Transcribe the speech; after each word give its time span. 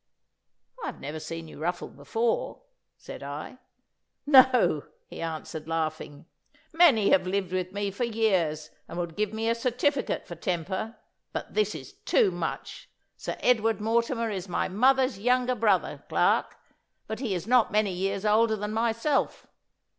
'I 0.83 0.87
have 0.87 0.99
never 0.99 1.19
seen 1.19 1.47
you 1.47 1.59
ruffled 1.59 1.95
before,' 1.95 2.63
said 2.97 3.21
I. 3.21 3.59
'No,' 4.25 4.85
he 5.05 5.21
answered, 5.21 5.67
laughing. 5.67 6.25
'Many 6.73 7.11
have 7.11 7.27
lived 7.27 7.51
with 7.53 7.71
me 7.71 7.91
for 7.91 8.05
years 8.05 8.71
and 8.87 8.97
would 8.97 9.15
give 9.15 9.31
me 9.31 9.47
a 9.47 9.53
certificate 9.53 10.25
for 10.25 10.33
temper. 10.33 10.95
But 11.33 11.53
this 11.53 11.75
is 11.75 11.93
too 11.93 12.31
much. 12.31 12.89
Sir 13.15 13.35
Edward 13.41 13.79
Mortimer 13.79 14.31
is 14.31 14.49
my 14.49 14.67
mother's 14.67 15.19
younger 15.19 15.53
brother, 15.53 16.03
Clarke, 16.09 16.57
but 17.05 17.19
he 17.19 17.35
is 17.35 17.45
not 17.45 17.71
many 17.71 17.91
years 17.91 18.25
older 18.25 18.55
than 18.55 18.73
myself. 18.73 19.45